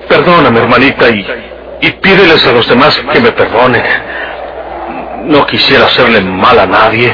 Perdóname, 0.07 0.57
hermanita, 0.57 1.09
y, 1.09 1.91
pídeles 2.01 2.47
a 2.47 2.53
los 2.53 2.65
demás 2.65 2.97
que 3.11 3.19
me 3.19 3.33
perdonen. 3.33 3.83
No 5.25 5.45
quisiera 5.45 5.87
hacerle 5.87 6.21
mal 6.21 6.57
a 6.59 6.65
nadie, 6.65 7.13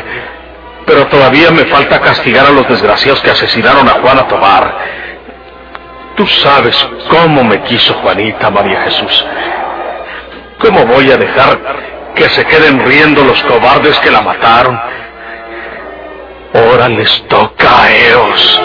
pero 0.85 1.07
todavía 1.07 1.49
me 1.49 1.65
falta 1.65 1.99
castigar 1.99 2.45
a 2.45 2.51
los 2.51 2.69
desgraciados 2.69 3.19
que 3.21 3.31
asesinaron 3.31 3.89
a 3.89 3.93
Juana 3.93 4.27
Tobar. 4.27 4.77
Tú 6.15 6.27
sabes 6.27 6.77
cómo 7.09 7.43
me 7.43 7.63
quiso 7.63 7.95
Juanita, 7.95 8.51
María 8.51 8.79
Jesús. 8.83 9.25
¿Cómo 10.59 10.85
voy 10.85 11.09
a 11.09 11.17
dejar 11.17 11.59
que 12.13 12.29
se 12.29 12.45
queden 12.45 12.85
riendo 12.85 13.23
los 13.23 13.41
cobardes 13.41 13.97
que 14.01 14.11
la 14.11 14.21
mataron? 14.21 14.79
Ahora 16.55 16.87
les 16.87 17.27
toca 17.27 17.83
a 17.83 17.91
ellos. 17.91 18.61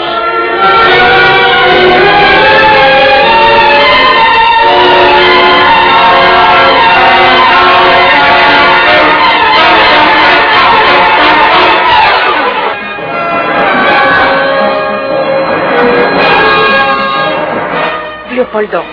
Leopoldo, 18.31 18.83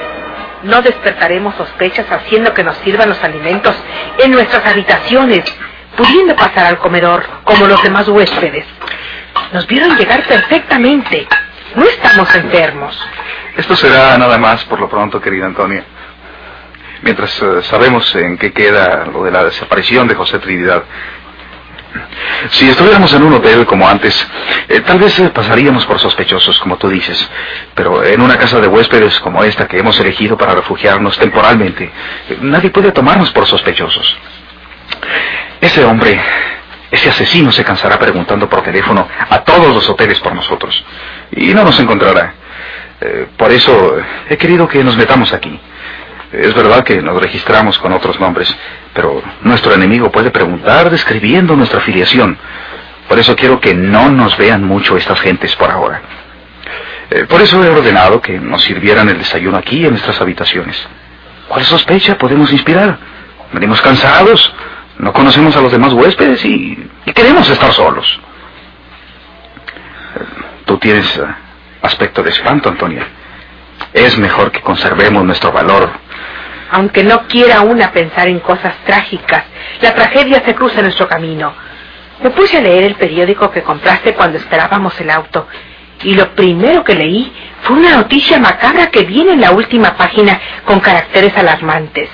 no 0.64 0.82
despertaremos 0.82 1.54
sospechas 1.54 2.06
haciendo 2.10 2.52
que 2.52 2.64
nos 2.64 2.76
sirvan 2.78 3.08
los 3.08 3.22
alimentos 3.22 3.76
en 4.18 4.32
nuestras 4.32 4.66
habitaciones, 4.66 5.44
pudiendo 5.98 6.36
pasar 6.36 6.66
al 6.66 6.78
comedor 6.78 7.26
como 7.42 7.66
los 7.66 7.82
demás 7.82 8.08
huéspedes. 8.08 8.64
Nos 9.52 9.66
vieron 9.66 9.96
llegar 9.98 10.22
perfectamente. 10.26 11.26
No 11.74 11.84
estamos 11.84 12.34
enfermos. 12.34 12.98
Esto 13.56 13.74
será 13.74 14.16
nada 14.16 14.38
más 14.38 14.64
por 14.64 14.80
lo 14.80 14.88
pronto, 14.88 15.20
querida 15.20 15.46
Antonia. 15.46 15.84
Mientras 17.02 17.42
eh, 17.42 17.62
sabemos 17.64 18.14
en 18.14 18.38
qué 18.38 18.52
queda 18.52 19.06
lo 19.12 19.24
de 19.24 19.32
la 19.32 19.44
desaparición 19.44 20.06
de 20.06 20.14
José 20.14 20.38
Trinidad. 20.38 20.84
Si 22.50 22.68
estuviéramos 22.68 23.12
en 23.14 23.22
un 23.24 23.34
hotel 23.34 23.66
como 23.66 23.88
antes, 23.88 24.26
eh, 24.68 24.80
tal 24.80 24.98
vez 24.98 25.18
eh, 25.18 25.30
pasaríamos 25.30 25.84
por 25.86 25.98
sospechosos, 25.98 26.58
como 26.60 26.76
tú 26.76 26.88
dices. 26.88 27.28
Pero 27.74 28.04
en 28.04 28.20
una 28.20 28.36
casa 28.36 28.60
de 28.60 28.68
huéspedes 28.68 29.18
como 29.20 29.42
esta 29.42 29.66
que 29.66 29.78
hemos 29.78 29.98
elegido 29.98 30.36
para 30.36 30.54
refugiarnos 30.54 31.18
temporalmente, 31.18 31.90
nadie 32.40 32.70
puede 32.70 32.92
tomarnos 32.92 33.32
por 33.32 33.46
sospechosos. 33.46 34.16
Ese 35.60 35.84
hombre, 35.84 36.20
ese 36.90 37.08
asesino 37.08 37.50
se 37.52 37.64
cansará 37.64 37.98
preguntando 37.98 38.48
por 38.48 38.62
teléfono 38.62 39.08
a 39.28 39.40
todos 39.40 39.74
los 39.74 39.88
hoteles 39.88 40.20
por 40.20 40.34
nosotros. 40.34 40.84
Y 41.32 41.52
no 41.54 41.64
nos 41.64 41.78
encontrará. 41.80 42.34
Eh, 43.00 43.26
por 43.36 43.50
eso 43.52 43.96
he 44.28 44.36
querido 44.36 44.68
que 44.68 44.82
nos 44.82 44.96
metamos 44.96 45.32
aquí. 45.32 45.58
Es 46.32 46.54
verdad 46.54 46.84
que 46.84 47.00
nos 47.00 47.20
registramos 47.20 47.78
con 47.78 47.92
otros 47.92 48.20
nombres, 48.20 48.54
pero 48.92 49.22
nuestro 49.42 49.72
enemigo 49.72 50.12
puede 50.12 50.30
preguntar 50.30 50.90
describiendo 50.90 51.56
nuestra 51.56 51.80
filiación. 51.80 52.38
Por 53.08 53.18
eso 53.18 53.34
quiero 53.34 53.60
que 53.60 53.74
no 53.74 54.10
nos 54.10 54.36
vean 54.36 54.62
mucho 54.64 54.96
estas 54.96 55.18
gentes 55.20 55.56
por 55.56 55.70
ahora. 55.70 56.02
Eh, 57.10 57.24
por 57.26 57.40
eso 57.40 57.64
he 57.64 57.70
ordenado 57.70 58.20
que 58.20 58.38
nos 58.38 58.62
sirvieran 58.62 59.08
el 59.08 59.18
desayuno 59.18 59.56
aquí 59.56 59.84
en 59.84 59.92
nuestras 59.92 60.20
habitaciones. 60.20 60.86
¿Cuál 61.48 61.64
sospecha 61.64 62.18
podemos 62.18 62.52
inspirar? 62.52 62.98
Venimos 63.52 63.80
cansados, 63.80 64.52
no 64.98 65.12
conocemos 65.12 65.56
a 65.56 65.60
los 65.60 65.70
demás 65.70 65.92
huéspedes 65.92 66.44
y, 66.44 66.76
queremos 67.14 67.48
estar 67.48 67.72
solos. 67.72 68.20
Tú 70.64 70.76
tienes 70.78 71.16
eh, 71.16 71.24
aspecto 71.82 72.22
de 72.22 72.30
espanto, 72.30 72.68
Antonia. 72.68 73.06
Es 73.92 74.18
mejor 74.18 74.50
que 74.50 74.60
conservemos 74.60 75.24
nuestro 75.24 75.52
valor. 75.52 75.90
Aunque 76.72 77.04
no 77.04 77.26
quiera 77.26 77.62
una 77.62 77.92
pensar 77.92 78.28
en 78.28 78.40
cosas 78.40 78.74
trágicas, 78.84 79.44
la 79.80 79.94
tragedia 79.94 80.42
se 80.44 80.54
cruza 80.54 80.78
en 80.78 80.84
nuestro 80.84 81.08
camino. 81.08 81.52
Me 82.22 82.30
puse 82.30 82.58
a 82.58 82.60
leer 82.60 82.84
el 82.84 82.94
periódico 82.96 83.50
que 83.50 83.62
compraste 83.62 84.14
cuando 84.14 84.36
esperábamos 84.36 85.00
el 85.00 85.10
auto. 85.10 85.46
Y 86.02 86.14
lo 86.14 86.34
primero 86.34 86.84
que 86.84 86.94
leí 86.94 87.32
fue 87.62 87.76
una 87.76 87.96
noticia 87.96 88.38
macabra 88.38 88.88
que 88.88 89.04
viene 89.04 89.32
en 89.32 89.40
la 89.40 89.52
última 89.52 89.96
página 89.96 90.40
con 90.64 90.80
caracteres 90.80 91.36
alarmantes. 91.36 92.10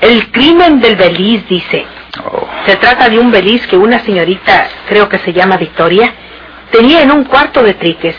El 0.00 0.30
crimen 0.30 0.80
del 0.80 0.96
Beliz, 0.96 1.46
dice. 1.48 1.86
Oh, 2.24 2.48
Se 2.66 2.76
trata 2.76 3.08
de 3.08 3.18
un 3.18 3.30
Beliz 3.30 3.66
que 3.66 3.76
una 3.76 4.00
señorita, 4.00 4.68
creo 4.88 5.08
que 5.08 5.18
se 5.18 5.32
llama 5.32 5.56
Victoria, 5.56 6.12
tenía 6.70 7.02
en 7.02 7.10
un 7.12 7.24
cuarto 7.24 7.62
de 7.62 7.74
triques. 7.74 8.16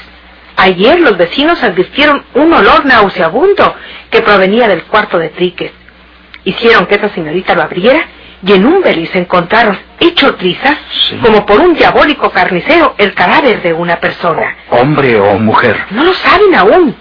Ayer 0.57 0.99
los 0.99 1.17
vecinos 1.17 1.61
advirtieron 1.63 2.23
un 2.35 2.53
olor 2.53 2.85
nauseabundo 2.85 3.75
que 4.09 4.21
provenía 4.21 4.67
del 4.67 4.83
cuarto 4.83 5.17
de 5.17 5.29
triques. 5.29 5.71
Hicieron 6.43 6.85
que 6.85 6.95
esa 6.95 7.09
señorita 7.09 7.53
lo 7.55 7.63
abriera 7.63 8.01
y 8.43 8.53
en 8.53 8.65
un 8.65 8.81
Beliz 8.81 9.13
encontraron, 9.15 9.77
hecho 9.99 10.35
trizas, 10.35 10.77
Sí. 11.09 11.17
como 11.17 11.45
por 11.45 11.59
un 11.59 11.73
diabólico 11.75 12.31
carnicero, 12.31 12.95
el 12.97 13.13
cadáver 13.13 13.61
de 13.61 13.73
una 13.73 13.97
persona. 13.99 14.55
hombre 14.69 15.19
o 15.19 15.37
mujer. 15.37 15.77
No 15.91 16.03
lo 16.05 16.13
saben 16.13 16.55
aún. 16.55 16.95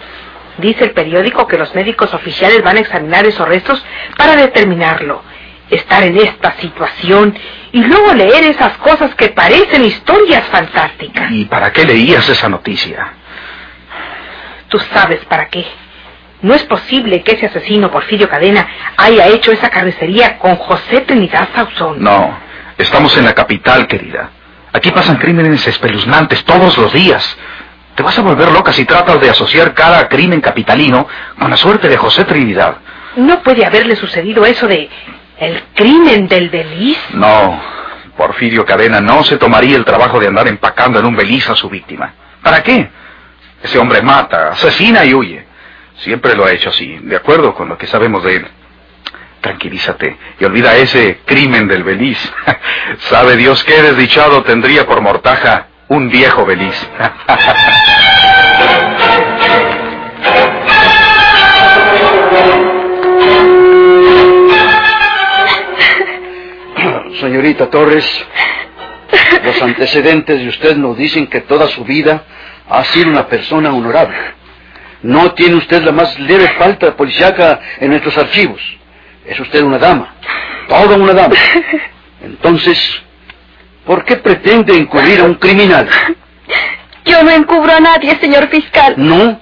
Dice 0.59 0.85
el 0.85 0.91
periódico 0.91 1.47
que 1.47 1.57
los 1.57 1.75
médicos 1.75 2.13
oficiales 2.13 2.63
van 2.63 2.77
a 2.77 2.81
examinar 2.81 3.25
esos 3.25 3.49
restos 3.49 3.83
para 4.19 4.37
determinarlo. 4.37 5.23
Estar 5.71 6.03
en 6.03 6.19
esta 6.19 6.53
situación 6.61 7.39
y 7.73 7.83
luego 7.85 8.12
leer 8.15 8.45
esas 8.45 8.77
cosas 8.79 9.15
que 9.15 9.29
parecen 9.29 9.85
historias 9.85 10.45
fantásticas. 10.49 11.31
¿Y 11.31 11.45
para 11.45 11.73
qué 11.73 11.85
leías 11.85 12.29
esa 12.29 12.49
noticia? 12.49 13.12
Tú 14.69 14.79
sabes 14.93 15.25
para 15.27 15.49
qué. 15.49 15.65
No 16.43 16.55
es 16.55 16.65
posible 16.65 17.23
que 17.23 17.33
ese 17.33 17.47
asesino 17.47 17.91
Porfirio 17.91 18.29
Cadena 18.29 18.67
haya 18.97 19.27
hecho 19.29 19.53
esa 19.53 19.69
carnicería 19.69 20.39
con 20.39 20.57
José 20.57 21.03
Trinidad 21.03 21.49
Sauzón. 21.55 22.03
No, 22.03 22.37
estamos 22.79 23.17
en 23.17 23.25
la 23.27 23.35
capital, 23.35 23.87
querida. 23.87 24.31
Aquí 24.73 24.91
pasan 24.91 25.17
crímenes 25.17 25.67
espeluznantes 25.67 26.45
todos 26.45 26.79
los 26.79 26.93
días. 26.93 27.37
Te 27.95 28.03
vas 28.03 28.19
a 28.19 28.23
volver 28.23 28.50
loca 28.52 28.73
si 28.73 28.85
tratas 28.85 29.21
de 29.21 29.28
asociar 29.28 29.75
cada 29.75 30.09
crimen 30.09 30.41
capitalino 30.41 31.06
con 31.39 31.50
la 31.50 31.56
suerte 31.56 31.89
de 31.89 31.97
José 31.97 32.25
Trinidad. 32.25 32.76
No 33.17 33.43
puede 33.43 33.67
haberle 33.67 33.97
sucedido 33.97 34.47
eso 34.47 34.67
de 34.67 34.89
el 35.41 35.63
crimen 35.75 36.29
del 36.29 36.50
Beliz. 36.50 36.99
No, 37.15 37.61
Porfirio 38.17 38.65
Cadena 38.65 39.00
no 39.00 39.25
se 39.25 39.39
tomaría 39.39 39.76
el 39.76 39.85
trabajo 39.85 40.21
de 40.21 40.29
andar 40.29 40.47
empacando 40.47 41.00
en 41.00 41.07
un 41.07 41.17
beliz 41.17 41.49
a 41.49 41.57
su 41.57 41.69
víctima. 41.69 42.13
¿Para 42.43 42.63
qué? 42.63 42.89
Ese 43.63 43.79
hombre 43.79 44.03
mata, 44.03 44.50
asesina 44.50 45.05
y 45.05 45.15
huye. 45.15 45.45
Siempre 45.97 46.35
lo 46.35 46.45
ha 46.45 46.53
hecho 46.53 46.69
así, 46.69 46.99
de 47.03 47.17
acuerdo 47.17 47.55
con 47.55 47.69
lo 47.69 47.76
que 47.76 47.87
sabemos 47.87 48.23
de 48.23 48.37
él. 48.37 48.47
Tranquilízate 49.41 50.17
y 50.39 50.45
olvida 50.45 50.76
ese 50.76 51.21
crimen 51.25 51.67
del 51.67 51.83
beliz. 51.83 52.19
Sabe 52.99 53.37
Dios 53.37 53.65
qué 53.65 53.83
desdichado 53.83 54.43
tendría 54.43 54.87
por 54.87 55.00
mortaja 55.00 55.67
un 55.89 56.11
viejo 56.11 56.45
beliz. 56.45 56.89
Señorita 67.30 67.71
Torres, 67.71 68.04
los 69.45 69.62
antecedentes 69.62 70.40
de 70.40 70.49
usted 70.49 70.76
nos 70.76 70.99
dicen 70.99 71.28
que 71.28 71.43
toda 71.43 71.69
su 71.69 71.84
vida 71.84 72.25
ha 72.69 72.82
sido 72.82 73.08
una 73.08 73.28
persona 73.28 73.73
honorable. 73.73 74.19
No 75.02 75.30
tiene 75.34 75.54
usted 75.54 75.80
la 75.84 75.93
más 75.93 76.19
leve 76.19 76.49
falta 76.58 76.97
policíaca 76.97 77.60
en 77.78 77.90
nuestros 77.90 78.19
archivos. 78.19 78.60
Es 79.25 79.38
usted 79.38 79.62
una 79.62 79.78
dama, 79.78 80.12
toda 80.69 80.97
una 80.97 81.12
dama. 81.12 81.36
Entonces, 82.21 83.00
¿por 83.86 84.04
qué 84.04 84.16
pretende 84.16 84.76
encubrir 84.76 85.21
a 85.21 85.25
un 85.26 85.34
criminal? 85.34 85.88
Yo 87.04 87.23
no 87.23 87.30
encubro 87.30 87.73
a 87.73 87.78
nadie, 87.78 88.19
señor 88.21 88.49
fiscal. 88.49 88.95
No. 88.97 89.40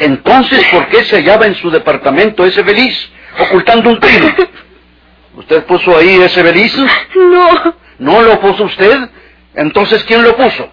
Entonces, 0.00 0.64
¿por 0.72 0.86
qué 0.86 1.04
se 1.04 1.16
hallaba 1.16 1.44
en 1.44 1.54
su 1.56 1.70
departamento 1.70 2.46
ese 2.46 2.62
beliz, 2.62 3.10
ocultando 3.38 3.90
un 3.90 3.96
crimen? 3.96 4.34
¿Usted 5.36 5.64
puso 5.64 5.96
ahí 5.96 6.20
ese 6.22 6.42
beliz? 6.42 6.74
No, 7.14 7.74
¿No 7.98 8.22
lo 8.22 8.40
puso 8.40 8.64
usted? 8.64 8.98
Entonces, 9.54 10.02
¿quién 10.04 10.22
lo 10.22 10.36
puso? 10.36 10.68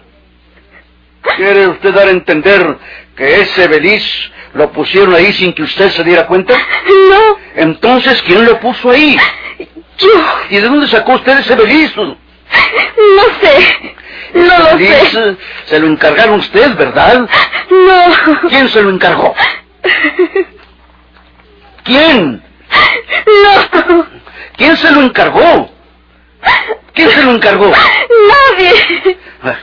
¿Quiere 1.36 1.68
usted 1.68 1.94
dar 1.94 2.08
a 2.08 2.10
entender 2.10 2.76
que 3.16 3.40
ese 3.40 3.66
beliz 3.68 4.04
lo 4.54 4.70
pusieron 4.72 5.14
ahí 5.14 5.32
sin 5.32 5.52
que 5.54 5.62
usted 5.62 5.90
se 5.90 6.04
diera 6.04 6.26
cuenta? 6.26 6.54
no, 6.54 7.38
Entonces, 7.54 8.22
¿quién 8.22 8.44
lo 8.44 8.58
puso 8.60 8.90
ahí? 8.90 9.16
yo 9.98 10.08
¿Y 10.50 10.56
de 10.56 10.62
dónde 10.68 10.86
sacó 10.88 11.14
usted 11.14 11.38
ese 11.38 11.54
beliz? 11.54 11.94
no 11.96 12.16
sé. 13.40 13.94
No 14.34 14.58
lo 14.58 14.76
Beliz, 14.76 15.08
sé. 15.10 15.36
se 15.66 15.78
lo 15.78 15.86
encargaron 15.86 16.40
usted, 16.40 16.74
¿verdad? 16.76 17.28
No, 17.70 18.48
¿Quién 18.48 18.68
se 18.68 18.82
lo 18.82 18.90
encargó? 18.90 19.34
¿Quién? 21.84 22.42
no, 23.26 24.06
¿Quién 24.56 24.76
se 24.76 24.90
lo 24.90 25.02
encargó? 25.02 25.70
¿Quién 26.92 27.10
se 27.10 27.22
lo 27.22 27.32
encargó? 27.32 27.70
nadie. 27.70 29.18
Ah, 29.42 29.58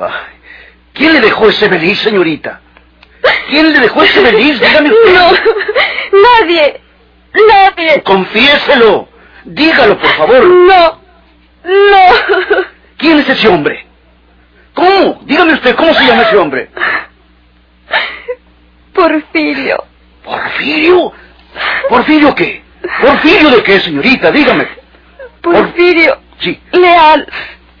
ah. 0.00 0.20
¿Quién 0.92 1.14
le 1.14 1.20
dejó 1.20 1.48
ese 1.48 1.68
beliz, 1.68 1.98
señorita? 2.00 2.60
¿Quién 3.48 3.72
le 3.72 3.80
dejó 3.80 4.02
ese 4.02 4.20
beliz? 4.20 4.60
Dígame 4.60 4.90
usted. 4.90 5.14
No, 5.14 5.30
nadie, 6.40 6.80
nadie. 7.48 8.02
Confiéselo. 8.02 9.08
Dígalo, 9.44 9.98
por 9.98 10.10
favor. 10.10 10.44
No, 10.44 11.00
no. 11.64 12.64
¿Quién 12.98 13.18
es 13.20 13.28
ese 13.28 13.48
hombre? 13.48 13.86
¿Cómo? 14.74 15.20
Dígame 15.24 15.54
usted, 15.54 15.74
¿cómo 15.76 15.92
se 15.94 16.04
llama 16.04 16.22
ese 16.22 16.36
hombre? 16.36 16.70
Porfirio, 18.94 19.84
¿Porfirio? 20.24 21.12
¿Porfirio 21.88 22.34
qué? 22.34 22.61
¿Porfirio 23.00 23.50
de 23.50 23.62
qué, 23.62 23.80
señorita? 23.80 24.30
Dígame. 24.30 24.68
Porfirio, 25.40 26.18
Sí. 26.40 26.60
leal. 26.72 27.26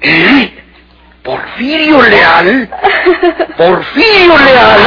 ¿Eh? 0.00 0.58
¿Porfirio 1.22 2.02
Leal? 2.02 2.68
¿Porfirio 3.56 4.36
Leal? 4.38 4.80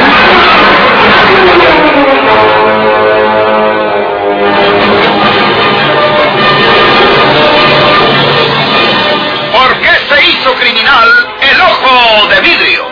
¿Por 9.52 9.80
qué 9.80 9.90
se 10.14 10.24
hizo 10.30 10.54
criminal 10.54 11.08
el 11.40 11.60
ojo 11.60 12.26
de 12.28 12.40
vidrio? 12.40 12.84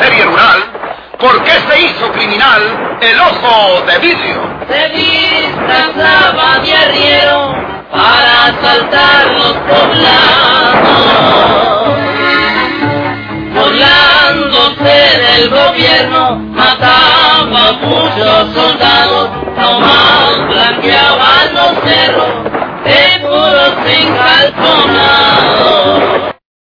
Serie 0.00 0.24
rural. 0.24 0.64
¿Por 1.18 1.42
qué 1.44 1.52
se 1.52 1.80
hizo 1.80 2.12
criminal 2.12 2.96
el 3.00 3.20
ojo 3.20 3.82
de 3.86 3.98
vidrio? 3.98 4.42
Se 4.68 4.88
disfrazaba 4.90 6.58
de 6.58 6.76
arriero 6.76 7.54
para 7.90 8.46
asaltar 8.46 9.26
los 9.32 9.52
poblados. 9.52 10.84
Burlándose 13.54 14.98
del 15.18 15.48
gobierno, 15.48 16.36
mataba 16.50 17.38
a 17.38 17.44
muchos 17.44 18.52
soldados, 18.52 19.30
nomás 19.56 20.48
blanqueaban 20.48 21.54
los 21.54 21.72
cerros 21.84 22.34
de 22.84 23.20
puros 23.20 23.72
sin 23.86 24.06
calzonar. 24.16 25.54